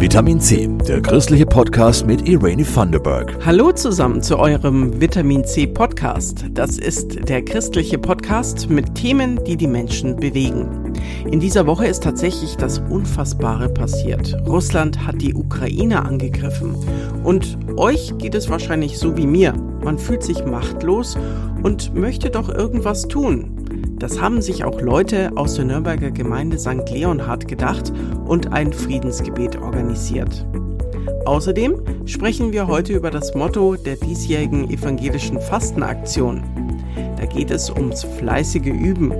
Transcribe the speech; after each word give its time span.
Vitamin 0.00 0.40
C, 0.40 0.66
der 0.88 1.02
christliche 1.02 1.44
Podcast 1.44 2.06
mit 2.06 2.26
Irene 2.26 2.64
Thunderberg. 2.64 3.36
Hallo 3.44 3.70
zusammen 3.70 4.22
zu 4.22 4.38
eurem 4.38 4.98
Vitamin 4.98 5.44
C 5.44 5.66
Podcast. 5.66 6.46
Das 6.52 6.78
ist 6.78 7.28
der 7.28 7.44
christliche 7.44 7.98
Podcast 7.98 8.70
mit 8.70 8.94
Themen, 8.94 9.44
die 9.44 9.58
die 9.58 9.66
Menschen 9.66 10.16
bewegen. 10.16 10.94
In 11.30 11.38
dieser 11.38 11.66
Woche 11.66 11.86
ist 11.86 12.02
tatsächlich 12.02 12.56
das 12.56 12.78
Unfassbare 12.78 13.68
passiert. 13.68 14.34
Russland 14.46 15.06
hat 15.06 15.20
die 15.20 15.34
Ukraine 15.34 16.02
angegriffen. 16.02 16.74
Und 17.22 17.58
euch 17.76 18.16
geht 18.16 18.34
es 18.34 18.48
wahrscheinlich 18.48 18.98
so 18.98 19.18
wie 19.18 19.26
mir. 19.26 19.52
Man 19.84 19.98
fühlt 19.98 20.22
sich 20.22 20.46
machtlos 20.46 21.18
und 21.62 21.94
möchte 21.94 22.30
doch 22.30 22.48
irgendwas 22.48 23.06
tun. 23.06 23.60
Das 24.00 24.18
haben 24.18 24.40
sich 24.40 24.64
auch 24.64 24.80
Leute 24.80 25.30
aus 25.36 25.56
der 25.56 25.66
Nürnberger 25.66 26.10
Gemeinde 26.10 26.58
St. 26.58 26.88
Leonhard 26.88 27.46
gedacht 27.46 27.92
und 28.24 28.50
ein 28.50 28.72
Friedensgebet 28.72 29.56
organisiert. 29.56 30.46
Außerdem 31.26 32.06
sprechen 32.06 32.50
wir 32.50 32.66
heute 32.66 32.94
über 32.94 33.10
das 33.10 33.34
Motto 33.34 33.76
der 33.76 33.96
diesjährigen 33.96 34.70
evangelischen 34.70 35.38
Fastenaktion. 35.38 36.42
Da 37.18 37.26
geht 37.26 37.50
es 37.50 37.68
ums 37.68 38.04
fleißige 38.04 38.68
Üben. 38.68 39.12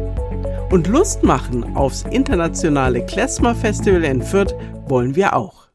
Und 0.70 0.87
Lust 0.87 1.23
machen 1.23 1.77
aufs 1.77 2.05
internationale 2.11 3.05
Klezmer 3.05 3.55
Festival 3.55 4.05
in 4.05 4.23
Fürth 4.23 4.55
wollen 4.89 5.15
wir 5.15 5.37
auch. 5.37 5.69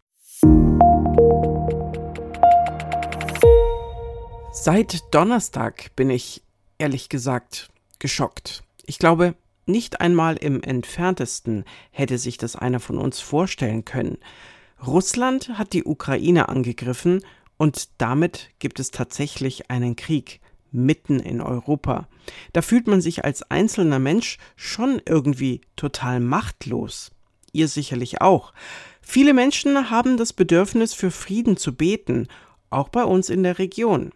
Seit 4.51 5.13
Donnerstag 5.13 5.95
bin 5.95 6.09
ich, 6.09 6.41
ehrlich 6.79 7.07
gesagt, 7.07 7.69
geschockt. 7.99 8.63
Ich 8.85 8.99
glaube, 8.99 9.35
nicht 9.65 10.01
einmal 10.01 10.37
im 10.37 10.61
entferntesten 10.61 11.65
hätte 11.91 12.17
sich 12.17 12.37
das 12.37 12.55
einer 12.55 12.79
von 12.79 12.97
uns 12.97 13.19
vorstellen 13.19 13.83
können. 13.83 14.17
Russland 14.85 15.57
hat 15.57 15.73
die 15.73 15.85
Ukraine 15.85 16.49
angegriffen 16.49 17.23
und 17.57 17.89
damit 17.97 18.51
gibt 18.59 18.79
es 18.79 18.91
tatsächlich 18.91 19.71
einen 19.71 19.95
Krieg 19.95 20.39
mitten 20.71 21.19
in 21.19 21.41
Europa. 21.41 22.07
Da 22.53 22.61
fühlt 22.61 22.87
man 22.87 23.01
sich 23.01 23.23
als 23.23 23.49
einzelner 23.49 23.99
Mensch 23.99 24.37
schon 24.55 25.01
irgendwie 25.05 25.61
total 25.75 26.19
machtlos. 26.19 27.11
Ihr 27.53 27.67
sicherlich 27.67 28.21
auch. 28.21 28.53
Viele 29.01 29.33
Menschen 29.33 29.89
haben 29.89 30.17
das 30.17 30.33
Bedürfnis 30.33 30.93
für 30.93 31.11
Frieden 31.11 31.57
zu 31.57 31.73
beten, 31.73 32.27
auch 32.69 32.89
bei 32.89 33.03
uns 33.03 33.29
in 33.29 33.43
der 33.43 33.57
Region. 33.57 34.11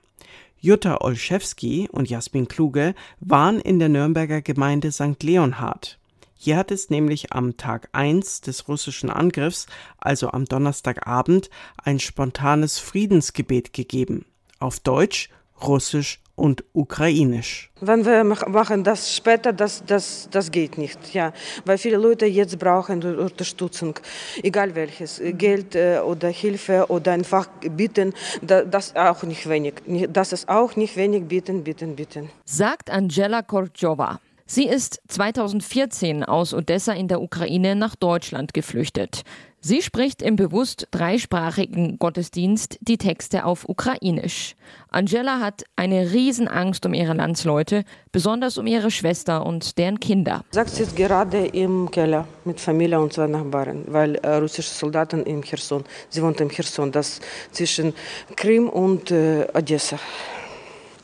Jutta 0.61 0.99
Olszewski 0.99 1.87
und 1.89 2.09
Jasmin 2.09 2.49
Kluge 2.49 2.93
waren 3.21 3.61
in 3.61 3.79
der 3.79 3.87
Nürnberger 3.87 4.41
Gemeinde 4.41 4.91
St. 4.91 5.23
Leonhard. 5.23 5.99
Hier 6.35 6.57
hat 6.57 6.71
es 6.71 6.89
nämlich 6.89 7.31
am 7.31 7.55
Tag 7.55 7.87
1 7.93 8.41
des 8.41 8.67
russischen 8.67 9.09
Angriffs, 9.09 9.67
also 9.97 10.31
am 10.31 10.43
Donnerstagabend, 10.43 11.49
ein 11.83 11.99
spontanes 11.99 12.77
Friedensgebet 12.77 13.71
gegeben. 13.71 14.25
Auf 14.59 14.81
Deutsch, 14.81 15.29
Russisch 15.61 16.19
und 16.39 16.63
Ukrainisch. 16.73 17.69
Wenn 17.81 18.05
wir 18.05 18.23
machen 18.23 18.83
das 18.83 19.13
später, 19.15 19.51
das, 19.53 19.83
das, 19.85 20.27
das 20.31 20.49
geht 20.49 20.77
nicht, 20.77 21.13
ja, 21.13 21.33
weil 21.65 21.77
viele 21.77 21.97
Leute 21.97 22.25
jetzt 22.25 22.57
brauchen 22.57 23.03
Unterstützung, 23.03 23.99
egal 24.41 24.73
welches, 24.73 25.21
Geld 25.37 25.75
äh, 25.75 25.99
oder 25.99 26.29
Hilfe 26.29 26.85
oder 26.87 27.11
einfach 27.11 27.47
bitten, 27.75 28.13
das 28.41 28.95
auch 28.95 29.23
nicht 29.23 29.47
wenig, 29.49 29.75
das 30.09 30.33
ist 30.33 30.47
auch 30.47 30.75
nicht 30.75 30.95
wenig, 30.95 31.25
bitten, 31.25 31.63
bitten, 31.63 31.95
bitten. 31.95 32.29
Sagt 32.45 32.89
Angela 32.89 33.41
Kortjova. 33.41 34.19
Sie 34.51 34.65
ist 34.65 34.99
2014 35.09 36.23
aus 36.23 36.55
Odessa 36.55 36.93
in 36.93 37.07
der 37.07 37.21
Ukraine 37.21 37.75
nach 37.75 37.95
Deutschland 37.95 38.51
geflüchtet. 38.51 39.21
Sie 39.61 39.81
spricht 39.81 40.21
im 40.21 40.37
bewusst 40.37 40.87
dreisprachigen 40.91 41.99
Gottesdienst 41.99 42.77
die 42.79 42.97
Texte 42.97 43.43
auf 43.43 43.67
Ukrainisch. 43.67 44.55
Angela 44.87 45.41
hat 45.41 45.63
eine 45.75 46.13
Riesenangst 46.13 46.85
um 46.85 46.93
ihre 46.93 47.13
Landsleute, 47.13 47.83
besonders 48.13 48.57
um 48.57 48.67
ihre 48.67 48.89
Schwester 48.89 49.45
und 49.45 49.77
deren 49.77 49.99
Kinder. 49.99 50.45
Sagt 50.51 50.69
sie 50.69 50.85
gerade 50.95 51.45
im 51.47 51.91
Keller 51.91 52.25
mit 52.45 52.61
Familie 52.61 53.01
und 53.01 53.11
zwei 53.11 53.27
Nachbarn, 53.27 53.83
weil 53.87 54.15
äh, 54.15 54.35
russische 54.35 54.73
Soldaten 54.73 55.23
im 55.23 55.41
Cherson, 55.41 55.83
sie 56.09 56.23
wohnt 56.23 56.39
im 56.39 56.47
Cherson, 56.49 56.93
das 56.93 57.19
zwischen 57.51 57.93
Krim 58.37 58.69
und 58.69 59.11
äh, 59.11 59.45
Odessa. 59.53 59.99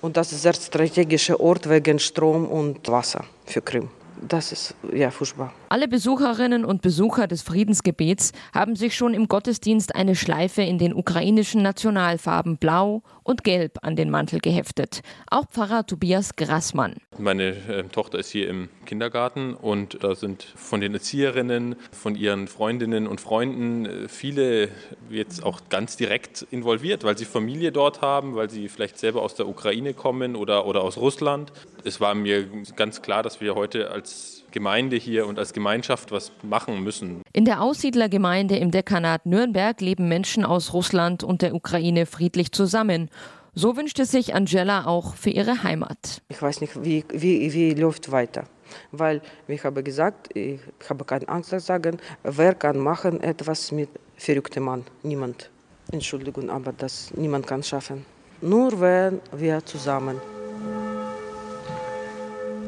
Und 0.02 0.16
das 0.16 0.32
ist 0.32 0.40
ein 0.40 0.54
sehr 0.54 0.54
strategischer 0.54 1.40
Ort 1.42 1.68
wegen 1.68 2.00
Strom 2.00 2.46
und 2.46 2.88
Wasser 2.88 3.26
für 3.46 3.62
Krim 3.62 3.90
das 4.28 4.52
ist 4.52 4.76
ja 4.94 5.12
furchtbar. 5.12 5.54
Alle 5.68 5.88
Besucherinnen 5.88 6.64
und 6.64 6.84
Besucher 6.84 7.28
des 7.28 7.42
Friedensgebets 7.42 8.34
haben 8.54 8.76
sich 8.76 8.96
schon 8.96 9.16
im 9.16 9.28
Gottesdienst 9.28 9.96
eine 9.96 10.16
Schleife 10.16 10.62
in 10.62 10.78
den 10.78 10.94
ukrainischen 10.94 11.64
Nationalfarben 11.64 12.58
Blau 12.58 13.02
und 13.24 13.44
Gelb 13.44 13.80
an 13.82 13.96
den 13.96 14.12
Mantel 14.12 14.40
geheftet. 14.40 15.02
Auch 15.32 15.50
Pfarrer 15.50 15.88
Tobias 15.88 16.36
Grassmann. 16.36 16.98
Meine 17.18 17.56
äh, 17.68 17.84
Tochter 17.86 18.20
ist 18.20 18.30
hier 18.30 18.48
im 18.48 18.70
Kindergarten 18.86 19.56
und 19.56 20.04
da 20.04 20.14
sind 20.14 20.44
von 20.56 20.82
den 20.82 20.94
Erzieherinnen, 20.94 21.76
von 21.92 22.16
ihren 22.16 22.48
Freundinnen 22.48 23.08
und 23.08 23.20
Freunden 23.20 23.86
äh, 23.86 24.08
viele 24.08 24.70
jetzt 25.10 25.44
auch 25.44 25.62
ganz 25.70 25.98
direkt 25.98 26.46
involviert, 26.52 27.04
weil 27.04 27.18
sie 27.18 27.26
Familie 27.26 27.72
dort 27.72 28.02
haben, 28.02 28.36
weil 28.36 28.52
sie 28.52 28.70
vielleicht 28.70 29.00
selber 29.00 29.24
aus 29.24 29.34
der 29.34 29.48
Ukraine 29.48 29.96
kommen 29.96 30.36
oder, 30.36 30.68
oder 30.68 30.84
aus 30.84 30.98
Russland. 30.98 31.52
Es 31.84 32.00
war 32.00 32.14
mir 32.14 32.48
ganz 32.76 33.02
klar, 33.02 33.24
dass 33.24 33.42
wir 33.42 33.56
heute 33.56 33.90
als 33.90 34.45
Gemeinde 34.56 34.96
hier 34.96 35.28
und 35.28 35.38
als 35.38 35.52
Gemeinschaft 35.52 36.14
was 36.14 36.32
machen 36.42 36.82
müssen. 36.82 37.22
In 37.34 37.44
der 37.44 37.62
Aussiedlergemeinde 37.62 38.56
im 38.56 38.72
Dekanat 38.72 39.26
Nürnberg 39.26 39.82
leben 39.82 40.08
Menschen 40.08 40.46
aus 40.46 40.72
Russland 40.74 41.26
und 41.26 41.42
der 41.42 41.54
Ukraine 41.54 42.06
friedlich 42.06 42.54
zusammen. 42.54 43.10
So 43.54 43.76
wünschte 43.76 44.06
sich 44.06 44.34
Angela 44.34 44.86
auch 44.86 45.16
für 45.16 45.30
ihre 45.30 45.64
Heimat. 45.64 46.22
Ich 46.30 46.42
weiß 46.42 46.62
nicht, 46.62 46.74
wie, 46.84 47.04
wie, 47.12 47.54
wie 47.54 47.74
läuft 47.74 48.12
weiter. 48.14 48.46
Weil, 48.92 49.22
wie 49.48 49.56
ich 49.56 49.64
habe 49.66 49.84
gesagt, 49.84 50.34
ich 50.34 50.62
habe 50.90 51.04
keine 51.04 51.28
Angst 51.28 51.50
zu 51.50 51.60
sagen, 51.60 51.98
wer 52.24 52.56
kann 52.56 52.78
machen 52.78 53.22
etwas 53.22 53.74
mit 53.74 53.90
verrücktem 54.16 54.64
Mann? 54.64 54.86
Niemand. 55.04 55.50
Entschuldigung, 55.92 56.50
aber 56.50 56.72
das 56.72 57.12
niemand 57.14 57.46
kann 57.46 57.62
schaffen. 57.62 58.06
Nur 58.42 58.80
wenn 58.80 59.20
wir 59.34 59.66
zusammen 59.66 60.22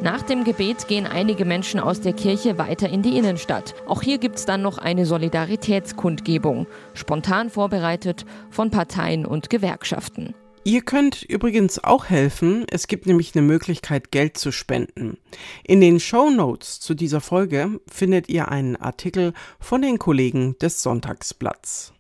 nach 0.02 0.22
dem 0.22 0.44
Gebet 0.44 0.88
gehen 0.88 1.08
einige 1.08 1.44
Menschen 1.44 1.80
aus 1.80 2.02
der 2.02 2.14
Kirche 2.14 2.58
weiter 2.58 2.90
in 2.90 3.02
die 3.02 3.18
Innenstadt. 3.18 3.74
Auch 3.88 4.02
hier 4.02 4.20
gibt 4.20 4.36
es 4.36 4.46
dann 4.46 4.62
noch 4.62 4.78
eine 4.78 5.06
Solidaritätskundgebung, 5.06 6.68
spontan 6.94 7.50
vorbereitet 7.50 8.26
von 8.50 8.70
Parteien 8.70 9.26
und 9.26 9.50
Gewerkschaften. 9.50 10.36
Ihr 10.64 10.82
könnt 10.82 11.24
übrigens 11.24 11.82
auch 11.82 12.10
helfen. 12.10 12.66
Es 12.70 12.88
gibt 12.88 13.06
nämlich 13.06 13.34
eine 13.34 13.42
Möglichkeit, 13.42 14.12
Geld 14.12 14.38
zu 14.38 14.52
spenden. 14.52 15.18
In 15.64 15.80
den 15.80 16.00
Show 16.00 16.30
Notes 16.30 16.82
zu 16.82 16.94
dieser 16.94 17.22
Folge 17.22 17.80
findet 17.90 18.28
ihr 18.28 18.50
einen 18.50 18.76
Artikel 18.76 19.34
von 19.60 19.82
den 19.82 19.98
Kollegen 19.98 20.58
des 20.60 20.84
Sonntagsblatts. 20.84 21.94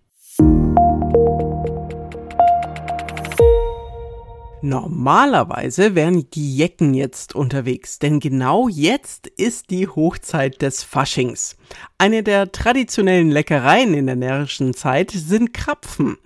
Normalerweise 4.62 5.94
wären 5.94 6.31
die 6.31 6.57
Jecken 6.57 6.95
jetzt 6.95 7.35
unterwegs, 7.35 8.00
denn 8.00 8.19
genau 8.19 8.68
jetzt 8.68 9.28
ist 9.28 9.69
die 9.69 9.88
Hochzeit 9.88 10.63
des 10.63 10.81
Faschings. 10.81 11.57
Eine 12.00 12.23
der 12.23 12.51
traditionellen 12.51 13.29
Leckereien 13.29 13.94
in 13.94 14.07
der 14.07 14.16
närrischen 14.16 14.73
Zeit 14.73 15.12
sind 15.12 15.53
Krapfen. 15.53 16.17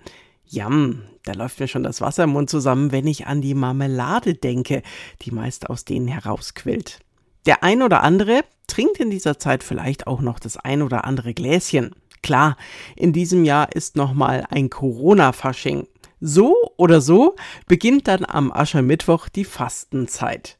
Jam, 0.46 1.02
da 1.24 1.32
läuft 1.32 1.60
mir 1.60 1.68
schon 1.68 1.82
das 1.82 2.00
Wasser 2.00 2.24
im 2.24 2.30
Mund 2.30 2.48
zusammen, 2.48 2.90
wenn 2.90 3.06
ich 3.06 3.26
an 3.26 3.42
die 3.42 3.54
Marmelade 3.54 4.32
denke, 4.32 4.82
die 5.20 5.30
meist 5.30 5.68
aus 5.68 5.84
denen 5.84 6.08
herausquillt. 6.08 7.00
Der 7.44 7.62
ein 7.62 7.82
oder 7.82 8.02
andere 8.02 8.44
trinkt 8.66 8.98
in 8.98 9.10
dieser 9.10 9.38
Zeit 9.38 9.62
vielleicht 9.62 10.06
auch 10.06 10.22
noch 10.22 10.38
das 10.38 10.56
ein 10.56 10.80
oder 10.80 11.04
andere 11.04 11.34
Gläschen. 11.34 11.94
Klar, 12.22 12.56
in 12.96 13.12
diesem 13.12 13.44
Jahr 13.44 13.74
ist 13.74 13.96
nochmal 13.96 14.46
ein 14.48 14.70
Corona-Fasching. 14.70 15.86
So 16.24 16.54
oder 16.76 17.00
so 17.00 17.34
beginnt 17.66 18.06
dann 18.06 18.24
am 18.24 18.52
Aschermittwoch 18.52 19.28
die 19.28 19.44
Fastenzeit. 19.44 20.56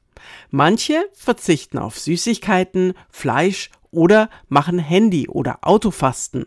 Manche 0.51 1.05
verzichten 1.13 1.79
auf 1.79 2.01
Süßigkeiten, 2.01 2.95
Fleisch 3.09 3.71
oder 3.93 4.29
machen 4.49 4.81
Handy- 4.81 5.29
oder 5.29 5.61
Autofasten. 5.63 6.47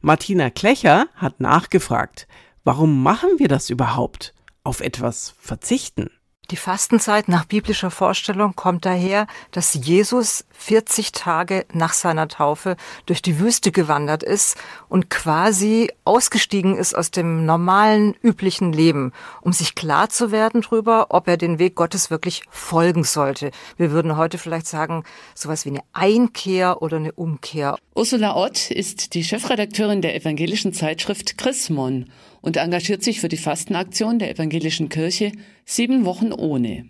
Martina 0.00 0.48
Klecher 0.48 1.08
hat 1.14 1.40
nachgefragt, 1.40 2.26
warum 2.64 3.02
machen 3.02 3.28
wir 3.36 3.48
das 3.48 3.68
überhaupt? 3.68 4.32
Auf 4.64 4.80
etwas 4.80 5.34
verzichten? 5.38 6.08
Die 6.50 6.56
Fastenzeit 6.56 7.28
nach 7.28 7.44
biblischer 7.44 7.90
Vorstellung 7.90 8.56
kommt 8.56 8.86
daher, 8.86 9.26
dass 9.50 9.74
Jesus 9.74 10.46
40 10.52 11.12
Tage 11.12 11.66
nach 11.74 11.92
seiner 11.92 12.26
Taufe 12.26 12.78
durch 13.04 13.20
die 13.20 13.38
Wüste 13.38 13.70
gewandert 13.70 14.22
ist 14.22 14.56
und 14.88 15.10
quasi 15.10 15.90
ausgestiegen 16.06 16.78
ist 16.78 16.96
aus 16.96 17.10
dem 17.10 17.44
normalen, 17.44 18.14
üblichen 18.22 18.72
Leben, 18.72 19.12
um 19.42 19.52
sich 19.52 19.74
klar 19.74 20.08
zu 20.08 20.32
werden 20.32 20.62
darüber, 20.62 21.08
ob 21.10 21.28
er 21.28 21.36
den 21.36 21.58
Weg 21.58 21.74
Gottes 21.74 22.10
wirklich 22.10 22.44
folgen 22.48 23.04
sollte. 23.04 23.50
Wir 23.76 23.90
würden 23.90 24.16
heute 24.16 24.38
vielleicht 24.38 24.68
sagen, 24.68 25.04
sowas 25.34 25.66
wie 25.66 25.70
eine 25.70 25.82
Einkehr 25.92 26.80
oder 26.80 26.96
eine 26.96 27.12
Umkehr. 27.12 27.76
Ursula 27.94 28.34
Ott 28.36 28.70
ist 28.70 29.12
die 29.12 29.22
Chefredakteurin 29.22 30.00
der 30.00 30.16
evangelischen 30.16 30.72
Zeitschrift 30.72 31.36
Chrismon 31.36 32.06
und 32.40 32.56
engagiert 32.56 33.02
sich 33.02 33.20
für 33.20 33.28
die 33.28 33.36
Fastenaktion 33.36 34.18
der 34.18 34.30
evangelischen 34.30 34.88
Kirche 34.88 35.32
Sieben 35.64 36.04
Wochen 36.04 36.32
ohne. 36.32 36.86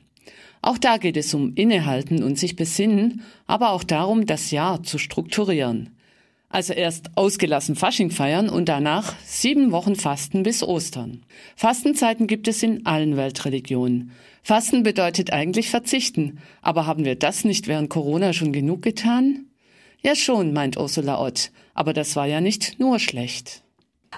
Auch 0.60 0.78
da 0.78 0.96
geht 0.96 1.16
es 1.16 1.32
um 1.34 1.54
Innehalten 1.54 2.22
und 2.22 2.38
sich 2.38 2.56
besinnen, 2.56 3.22
aber 3.46 3.70
auch 3.70 3.84
darum, 3.84 4.26
das 4.26 4.50
Jahr 4.50 4.82
zu 4.82 4.98
strukturieren. 4.98 5.90
Also 6.50 6.72
erst 6.72 7.10
ausgelassen 7.14 7.76
Fasching 7.76 8.10
feiern 8.10 8.48
und 8.48 8.68
danach 8.68 9.14
sieben 9.24 9.70
Wochen 9.70 9.96
Fasten 9.96 10.42
bis 10.42 10.62
Ostern. 10.62 11.22
Fastenzeiten 11.56 12.26
gibt 12.26 12.48
es 12.48 12.62
in 12.62 12.86
allen 12.86 13.16
Weltreligionen. 13.16 14.12
Fasten 14.42 14.82
bedeutet 14.82 15.30
eigentlich 15.30 15.68
verzichten. 15.68 16.38
Aber 16.62 16.86
haben 16.86 17.04
wir 17.04 17.16
das 17.16 17.44
nicht 17.44 17.68
während 17.68 17.90
Corona 17.90 18.32
schon 18.32 18.52
genug 18.52 18.80
getan? 18.80 19.44
Ja 20.02 20.14
schon, 20.14 20.54
meint 20.54 20.78
Ursula 20.78 21.20
Ott. 21.20 21.50
Aber 21.74 21.92
das 21.92 22.16
war 22.16 22.26
ja 22.26 22.40
nicht 22.40 22.80
nur 22.80 22.98
schlecht. 22.98 23.62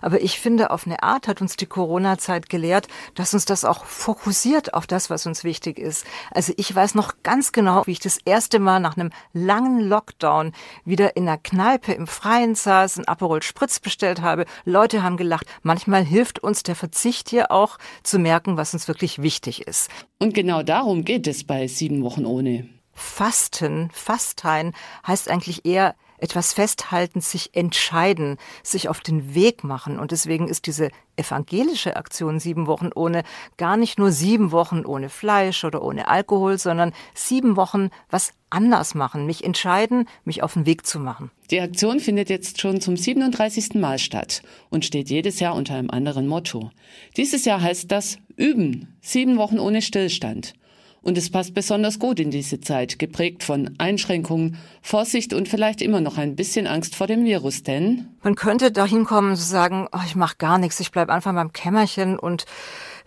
Aber 0.01 0.21
ich 0.21 0.41
finde, 0.41 0.71
auf 0.71 0.87
eine 0.87 1.03
Art 1.03 1.29
hat 1.29 1.41
uns 1.41 1.57
die 1.57 1.67
Corona-Zeit 1.67 2.49
gelehrt, 2.49 2.89
dass 3.15 3.35
uns 3.35 3.45
das 3.45 3.65
auch 3.65 3.85
fokussiert 3.85 4.75
auf 4.75 4.87
das, 4.87 5.11
was 5.11 5.27
uns 5.27 5.45
wichtig 5.45 5.79
ist. 5.79 6.07
Also 6.31 6.53
ich 6.57 6.75
weiß 6.75 6.95
noch 6.95 7.15
ganz 7.23 7.53
genau, 7.53 7.87
wie 7.87 7.93
ich 7.93 8.01
das 8.01 8.19
erste 8.25 8.59
Mal 8.59 8.81
nach 8.81 8.97
einem 8.97 9.11
langen 9.33 9.81
Lockdown 9.81 10.53
wieder 10.85 11.17
in 11.17 11.29
einer 11.29 11.39
Kneipe 11.39 11.93
im 11.93 12.07
Freien 12.07 12.55
saß, 12.55 12.99
ein 12.99 13.09
Aperol 13.09 13.43
Spritz 13.43 13.81
bestellt 13.81 14.21
habe. 14.21 14.47
Leute 14.65 15.03
haben 15.03 15.17
gelacht. 15.17 15.47
Manchmal 15.63 16.05
hilft 16.05 16.39
uns 16.39 16.63
der 16.63 16.77
Verzicht 16.77 17.29
hier 17.29 17.51
auch 17.51 17.79
zu 18.03 18.19
merken, 18.19 18.57
was 18.57 18.75
uns 18.75 18.89
wirklich 18.89 19.23
wichtig 19.23 19.67
ist. 19.67 19.91
Und 20.19 20.35
genau 20.35 20.63
darum 20.63 21.05
geht 21.05 21.27
es 21.27 21.45
bei 21.45 21.67
sieben 21.67 22.03
Wochen 22.03 22.27
ohne. 22.27 22.69
Fasten, 22.93 23.91
Fastein 23.93 24.73
heißt 25.07 25.31
eigentlich 25.31 25.65
eher 25.65 25.95
etwas 26.21 26.53
festhalten, 26.53 27.21
sich 27.21 27.55
entscheiden, 27.55 28.37
sich 28.63 28.89
auf 28.89 29.01
den 29.01 29.35
Weg 29.35 29.65
machen. 29.65 29.99
Und 29.99 30.13
deswegen 30.13 30.49
ist 30.49 30.67
diese 30.67 30.91
evangelische 31.17 31.97
Aktion 31.97 32.41
sieben 32.41 32.67
Wochen 32.67 32.91
ohne 32.95 33.23
gar 33.57 33.77
nicht 33.77 33.99
nur 33.99 34.11
sieben 34.11 34.53
Wochen 34.53 34.85
ohne 34.85 35.09
Fleisch 35.09 35.65
oder 35.65 35.83
ohne 35.83 36.09
Alkohol, 36.09 36.59
sondern 36.59 36.93
sieben 37.15 37.57
Wochen 37.57 37.91
was 38.09 38.33
anders 38.49 38.95
machen, 38.95 39.27
mich 39.27 39.45
entscheiden, 39.45 40.07
mich 40.25 40.43
auf 40.43 40.55
den 40.55 40.67
Weg 40.67 40.85
zu 40.85 40.99
machen. 40.99 41.31
Die 41.51 41.61
Aktion 41.61 42.01
findet 42.01 42.31
jetzt 42.31 42.61
schon 42.61 42.81
zum 42.81 42.97
37. 42.97 43.75
Mal 43.75 43.99
statt 43.99 44.43
und 44.71 44.85
steht 44.85 45.09
jedes 45.09 45.41
Jahr 45.41 45.55
unter 45.55 45.75
einem 45.75 45.91
anderen 45.91 46.27
Motto. 46.27 46.71
Dieses 47.17 47.45
Jahr 47.45 47.61
heißt 47.61 47.91
das 47.91 48.19
Üben, 48.37 48.97
sieben 49.01 49.37
Wochen 49.37 49.59
ohne 49.59 49.83
Stillstand. 49.83 50.55
Und 51.03 51.17
es 51.17 51.31
passt 51.31 51.55
besonders 51.55 51.99
gut 51.99 52.21
in 52.21 52.31
diese 52.31 52.61
Zeit, 52.61 52.99
geprägt 52.99 53.43
von 53.43 53.75
Einschränkungen, 53.79 54.59
Vorsicht 54.83 55.33
und 55.33 55.49
vielleicht 55.49 55.81
immer 55.81 56.01
noch 56.01 56.19
ein 56.19 56.37
bisschen 56.37 56.67
Angst 56.67 56.95
vor 56.95 57.07
dem 57.07 57.25
Virus, 57.25 57.63
denn 57.63 58.09
man 58.23 58.35
könnte 58.35 58.71
dahin 58.71 59.05
kommen 59.05 59.35
zu 59.35 59.43
sagen, 59.43 59.89
oh, 59.93 60.01
ich 60.05 60.15
mache 60.15 60.37
gar 60.37 60.59
nichts, 60.59 60.79
ich 60.81 60.93
bleibe 60.93 61.13
einfach 61.13 61.33
beim 61.33 61.53
Kämmerchen 61.53 62.19
und 62.19 62.45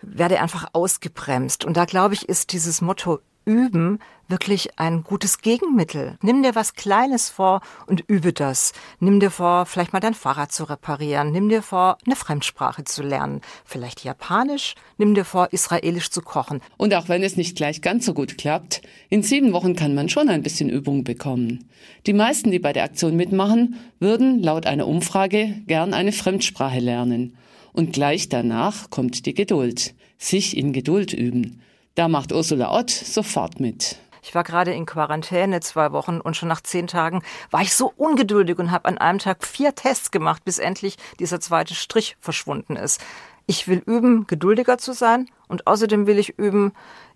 werde 0.02 0.40
einfach 0.40 0.68
ausgebremst. 0.72 1.64
Und 1.64 1.76
da 1.76 1.84
glaube 1.84 2.14
ich, 2.14 2.28
ist 2.28 2.52
dieses 2.52 2.80
Motto 2.80 3.20
Üben 3.44 3.98
wirklich 4.28 4.78
ein 4.78 5.02
gutes 5.02 5.38
Gegenmittel. 5.38 6.18
Nimm 6.22 6.42
dir 6.42 6.54
was 6.54 6.74
Kleines 6.74 7.28
vor 7.30 7.60
und 7.86 8.04
übe 8.06 8.32
das. 8.32 8.72
Nimm 9.00 9.20
dir 9.20 9.30
vor, 9.30 9.66
vielleicht 9.66 9.92
mal 9.92 10.00
dein 10.00 10.14
Fahrrad 10.14 10.52
zu 10.52 10.64
reparieren. 10.64 11.32
Nimm 11.32 11.48
dir 11.48 11.62
vor, 11.62 11.98
eine 12.06 12.16
Fremdsprache 12.16 12.84
zu 12.84 13.02
lernen. 13.02 13.40
Vielleicht 13.64 14.04
Japanisch. 14.04 14.74
Nimm 14.98 15.14
dir 15.14 15.24
vor, 15.24 15.52
Israelisch 15.52 16.10
zu 16.10 16.22
kochen. 16.22 16.60
Und 16.76 16.94
auch 16.94 17.08
wenn 17.08 17.22
es 17.22 17.36
nicht 17.36 17.56
gleich 17.56 17.82
ganz 17.82 18.06
so 18.06 18.14
gut 18.14 18.38
klappt, 18.38 18.82
in 19.10 19.22
sieben 19.22 19.52
Wochen 19.52 19.76
kann 19.76 19.94
man 19.94 20.08
schon 20.08 20.28
ein 20.28 20.42
bisschen 20.42 20.70
Übung 20.70 21.04
bekommen. 21.04 21.68
Die 22.06 22.12
meisten, 22.12 22.50
die 22.50 22.58
bei 22.58 22.72
der 22.72 22.84
Aktion 22.84 23.16
mitmachen, 23.16 23.76
würden 23.98 24.42
laut 24.42 24.66
einer 24.66 24.86
Umfrage 24.86 25.62
gern 25.66 25.94
eine 25.94 26.12
Fremdsprache 26.12 26.80
lernen. 26.80 27.36
Und 27.72 27.92
gleich 27.92 28.28
danach 28.28 28.90
kommt 28.90 29.26
die 29.26 29.34
Geduld. 29.34 29.94
Sich 30.16 30.56
in 30.56 30.72
Geduld 30.72 31.12
üben. 31.12 31.60
Da 31.96 32.08
macht 32.08 32.32
Ursula 32.32 32.72
Ott 32.76 32.90
sofort 32.90 33.60
mit. 33.60 33.98
Ich 34.26 34.34
war 34.34 34.42
gerade 34.42 34.72
in 34.72 34.86
Quarantäne 34.86 35.60
zwei 35.60 35.92
Wochen 35.92 36.18
und 36.18 36.34
schon 36.34 36.48
nach 36.48 36.62
zehn 36.62 36.86
Tagen 36.86 37.22
war 37.50 37.60
ich 37.60 37.74
so 37.74 37.92
ungeduldig 37.94 38.58
und 38.58 38.70
habe 38.70 38.88
an 38.88 38.96
einem 38.96 39.18
Tag 39.18 39.44
vier 39.44 39.74
Tests 39.74 40.10
gemacht, 40.10 40.46
bis 40.46 40.58
endlich 40.58 40.96
dieser 41.20 41.40
zweite 41.40 41.74
Strich 41.74 42.16
verschwunden 42.20 42.74
ist. 42.74 43.04
Ich 43.46 43.68
will 43.68 43.82
üben, 43.84 44.26
geduldiger 44.26 44.78
zu 44.78 44.94
sein 44.94 45.28
und 45.46 45.66
außerdem 45.66 46.06
will 46.06 46.18
ich 46.18 46.38
üben, 46.38 46.72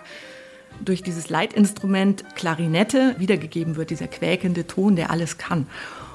durch 0.84 1.02
dieses 1.02 1.30
Leitinstrument 1.30 2.24
Klarinette 2.34 3.14
wiedergegeben 3.18 3.76
wird, 3.76 3.90
dieser 3.90 4.08
quäkende 4.08 4.66
Ton, 4.66 4.96
der 4.96 5.10
alles 5.10 5.38
kann. 5.38 5.66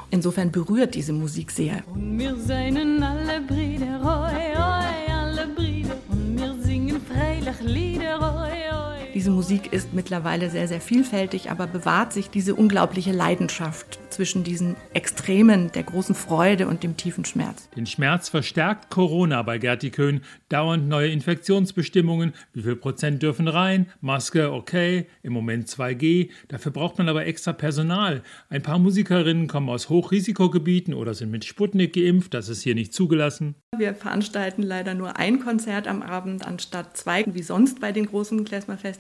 Insofern 0.10 0.52
berührt 0.52 0.96
diese 0.96 1.14
Musik 1.14 1.52
sehr. 1.52 1.84
Und 1.88 2.20
wir 2.20 2.36
seien 2.36 3.02
alle 3.02 3.42
Brüder, 3.42 4.02
oi, 4.04 4.58
oi, 4.58 5.14
alle 5.14 5.48
Brüder, 5.48 5.96
und 6.10 6.38
wir 6.38 6.54
singen 6.62 7.00
freilich 7.02 7.62
Lieder, 7.62 8.20
oi, 8.20 8.76
oi. 8.76 8.81
Diese 9.14 9.32
Musik 9.32 9.74
ist 9.74 9.94
mittlerweile 9.94 10.50
sehr, 10.50 10.70
sehr 10.70 10.80
vielfältig, 10.80 11.52
aber 11.52 11.68
bewahrt 11.68 12.14
sich 12.14 12.30
diese 12.30 12.56
unglaubliche 12.56 13.12
Leidenschaft 13.12 14.00
zwischen 14.10 14.44
diesen 14.46 14.78
Extremen 14.94 15.70
der 15.74 15.84
großen 15.84 16.16
Freude 16.16 16.68
und 16.68 16.84
dem 16.84 16.96
tiefen 16.96 17.26
Schmerz. 17.26 17.70
Den 17.76 17.86
Schmerz 17.86 18.30
verstärkt 18.30 18.90
Corona 18.90 19.42
bei 19.42 19.58
Gerti 19.58 19.90
Köhn. 19.90 20.22
Dauernd 20.48 20.88
neue 20.88 21.10
Infektionsbestimmungen. 21.10 22.34
Wie 22.54 22.62
viel 22.62 22.78
Prozent 22.78 23.22
dürfen 23.22 23.50
rein? 23.50 23.88
Maske 24.00 24.52
okay, 24.54 25.08
im 25.24 25.34
Moment 25.34 25.68
2G. 25.68 26.30
Dafür 26.48 26.72
braucht 26.72 26.98
man 26.98 27.10
aber 27.10 27.26
extra 27.26 27.52
Personal. 27.52 28.24
Ein 28.50 28.62
paar 28.62 28.80
Musikerinnen 28.80 29.48
kommen 29.48 29.70
aus 29.70 29.90
Hochrisikogebieten 29.90 30.94
oder 30.94 31.14
sind 31.14 31.32
mit 31.32 31.44
Sputnik 31.44 31.94
geimpft. 31.94 32.34
Das 32.34 32.48
ist 32.48 32.62
hier 32.62 32.76
nicht 32.76 32.94
zugelassen. 32.94 33.56
Wir 33.78 33.94
veranstalten 33.94 34.64
leider 34.64 34.94
nur 34.94 35.18
ein 35.18 35.40
Konzert 35.40 35.88
am 35.88 36.02
Abend 36.02 36.46
anstatt 36.46 36.98
zwei, 36.98 37.26
wie 37.28 37.44
sonst 37.44 37.80
bei 37.80 37.92
den 37.92 38.06
großen 38.06 38.44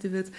Klezmer-Festivals. 0.01 0.31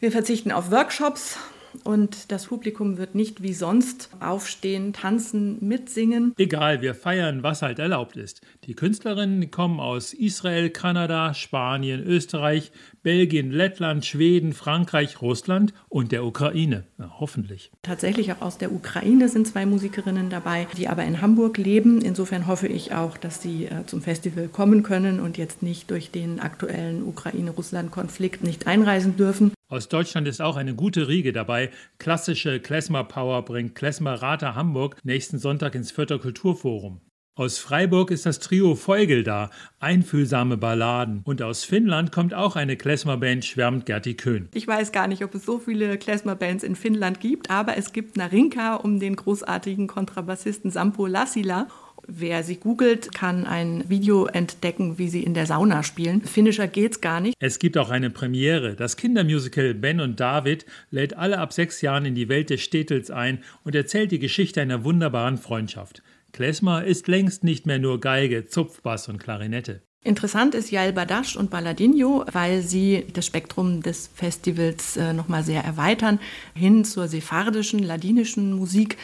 Wir 0.00 0.12
verzichten 0.12 0.52
auf 0.52 0.70
Workshops 0.70 1.36
und 1.84 2.30
das 2.32 2.46
Publikum 2.46 2.98
wird 2.98 3.14
nicht 3.14 3.42
wie 3.42 3.52
sonst 3.52 4.10
aufstehen, 4.20 4.92
tanzen, 4.92 5.58
mitsingen. 5.60 6.34
Egal, 6.36 6.82
wir 6.82 6.94
feiern, 6.94 7.42
was 7.42 7.62
halt 7.62 7.78
erlaubt 7.78 8.16
ist. 8.16 8.40
Die 8.64 8.74
Künstlerinnen 8.74 9.50
kommen 9.50 9.80
aus 9.80 10.12
Israel, 10.12 10.70
Kanada, 10.70 11.34
Spanien, 11.34 12.02
Österreich, 12.02 12.72
Belgien, 13.02 13.50
Lettland, 13.50 14.04
Schweden, 14.04 14.52
Frankreich, 14.52 15.22
Russland 15.22 15.72
und 15.88 16.12
der 16.12 16.24
Ukraine. 16.24 16.84
Na, 16.98 17.14
hoffentlich. 17.20 17.70
Tatsächlich 17.82 18.32
auch 18.32 18.42
aus 18.42 18.58
der 18.58 18.72
Ukraine 18.72 19.28
sind 19.28 19.46
zwei 19.46 19.66
Musikerinnen 19.66 20.30
dabei, 20.30 20.66
die 20.76 20.88
aber 20.88 21.04
in 21.04 21.22
Hamburg 21.22 21.58
leben. 21.58 22.00
Insofern 22.02 22.46
hoffe 22.46 22.68
ich 22.68 22.92
auch, 22.92 23.16
dass 23.16 23.40
sie 23.40 23.66
äh, 23.66 23.86
zum 23.86 24.02
Festival 24.02 24.48
kommen 24.48 24.82
können 24.82 25.20
und 25.20 25.38
jetzt 25.38 25.62
nicht 25.62 25.90
durch 25.90 26.10
den 26.10 26.40
aktuellen 26.40 27.02
Ukraine-Russland-Konflikt 27.02 28.44
nicht 28.44 28.66
einreisen 28.66 29.16
dürfen. 29.16 29.52
Aus 29.70 29.88
Deutschland 29.88 30.26
ist 30.26 30.40
auch 30.40 30.56
eine 30.56 30.74
gute 30.74 31.08
Riege 31.08 31.30
dabei. 31.30 31.70
Klassische 31.98 32.58
Klezmer 32.58 33.04
Power 33.04 33.44
bringt 33.44 33.74
Klezmer 33.74 34.14
Rata 34.14 34.54
Hamburg 34.54 34.96
nächsten 35.04 35.38
Sonntag 35.38 35.74
ins 35.74 35.90
Fürther 35.90 36.18
Kulturforum. 36.18 37.02
Aus 37.34 37.58
Freiburg 37.58 38.10
ist 38.10 38.24
das 38.24 38.38
Trio 38.38 38.74
Feugel 38.76 39.24
da, 39.24 39.50
einfühlsame 39.78 40.56
Balladen. 40.56 41.20
Und 41.22 41.42
aus 41.42 41.64
Finnland 41.64 42.12
kommt 42.12 42.32
auch 42.32 42.56
eine 42.56 42.76
Klezmer-Band, 42.78 43.44
schwärmt 43.44 43.84
Gerti 43.84 44.14
Köhn. 44.14 44.48
Ich 44.54 44.66
weiß 44.66 44.90
gar 44.90 45.06
nicht, 45.06 45.22
ob 45.22 45.34
es 45.34 45.44
so 45.44 45.58
viele 45.58 45.98
Klezmer-Bands 45.98 46.64
in 46.64 46.74
Finnland 46.74 47.20
gibt, 47.20 47.50
aber 47.50 47.76
es 47.76 47.92
gibt 47.92 48.16
Narinka 48.16 48.76
um 48.76 48.98
den 48.98 49.16
großartigen 49.16 49.86
Kontrabassisten 49.86 50.70
Sampo 50.70 51.06
Lassila. 51.06 51.68
Wer 52.10 52.42
sie 52.42 52.56
googelt, 52.56 53.12
kann 53.12 53.44
ein 53.44 53.84
Video 53.90 54.24
entdecken, 54.24 54.96
wie 54.96 55.10
sie 55.10 55.22
in 55.22 55.34
der 55.34 55.44
Sauna 55.44 55.82
spielen. 55.82 56.22
Finnischer 56.22 56.66
geht's 56.66 57.02
gar 57.02 57.20
nicht. 57.20 57.36
Es 57.38 57.58
gibt 57.58 57.76
auch 57.76 57.90
eine 57.90 58.08
Premiere. 58.08 58.74
Das 58.76 58.96
Kindermusical 58.96 59.74
Ben 59.74 60.00
und 60.00 60.18
David 60.18 60.64
lädt 60.90 61.18
alle 61.18 61.38
ab 61.38 61.52
sechs 61.52 61.82
Jahren 61.82 62.06
in 62.06 62.14
die 62.14 62.30
Welt 62.30 62.48
des 62.48 62.62
Städtels 62.62 63.10
ein 63.10 63.44
und 63.62 63.74
erzählt 63.74 64.10
die 64.10 64.18
Geschichte 64.18 64.62
einer 64.62 64.84
wunderbaren 64.84 65.36
Freundschaft. 65.36 66.02
Klezmer 66.32 66.82
ist 66.82 67.08
längst 67.08 67.44
nicht 67.44 67.66
mehr 67.66 67.78
nur 67.78 68.00
Geige, 68.00 68.46
Zupfbass 68.46 69.08
und 69.08 69.18
Klarinette. 69.18 69.82
Interessant 70.02 70.54
ist 70.54 70.70
Yael 70.70 70.94
Badasch 70.94 71.36
und 71.36 71.50
Balladinho, 71.50 72.24
weil 72.32 72.62
sie 72.62 73.04
das 73.12 73.26
Spektrum 73.26 73.82
des 73.82 74.08
Festivals 74.14 74.96
äh, 74.96 75.12
nochmal 75.12 75.42
sehr 75.42 75.62
erweitern, 75.62 76.20
hin 76.54 76.86
zur 76.86 77.08
sephardischen, 77.08 77.80
ladinischen 77.80 78.54
Musik, 78.54 78.96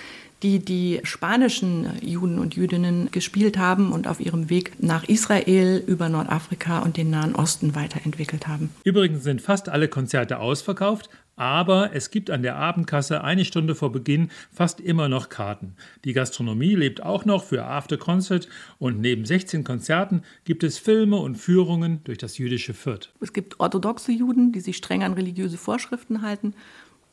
die 0.45 0.59
die 0.59 1.01
spanischen 1.05 1.87
Juden 2.03 2.39
und 2.39 2.55
Jüdinnen 2.55 3.11
gespielt 3.11 3.57
haben 3.57 3.93
und 3.93 4.07
auf 4.07 4.21
ihrem 4.21 4.51
Weg 4.51 4.73
nach 4.79 5.05
Israel 5.05 5.83
über 5.87 6.11
Nordafrika 6.11 6.81
und 6.81 6.99
den 6.99 7.09
Nahen 7.09 7.35
Osten 7.35 7.75
weiterentwickelt 7.75 8.47
haben. 8.47 8.69
Übrigens 8.85 9.25
sind 9.25 9.41
fast 9.41 9.71
alle 9.71 9.89
Konzerte 9.89 10.39
ausverkauft, 10.39 11.09
aber 11.37 11.95
es 11.95 12.11
gibt 12.11 12.31
an 12.31 12.43
der 12.43 12.57
Abendkasse 12.57 13.25
eine 13.25 13.47
Stunde 13.47 13.75
vor 13.75 13.91
Beginn 13.91 14.31
fast 14.53 14.81
immer 14.81 15.09
noch 15.09 15.31
Karten. 15.31 15.75
Die 16.05 16.13
Gastronomie 16.13 16.75
lebt 16.75 17.03
auch 17.03 17.25
noch 17.25 17.43
für 17.43 17.65
After 17.65 17.97
Concert 17.97 18.47
und 18.79 19.01
neben 19.01 19.25
16 19.25 19.65
Konzerten 19.65 20.23
gibt 20.45 20.63
es 20.63 20.79
Filme 20.79 21.17
und 21.17 21.37
Führungen 21.37 22.01
durch 22.05 22.19
das 22.19 22.37
jüdische 22.37 22.75
Fürth. 22.75 23.13
Es 23.21 23.33
gibt 23.33 23.59
orthodoxe 23.61 24.13
Juden, 24.13 24.53
die 24.53 24.61
sich 24.61 24.77
streng 24.77 25.03
an 25.03 25.15
religiöse 25.15 25.57
Vorschriften 25.57 26.21
halten 26.21 26.55